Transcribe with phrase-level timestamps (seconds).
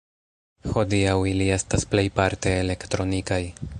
[0.69, 3.43] Hodiaŭ ili estas plejparte elektronikaj.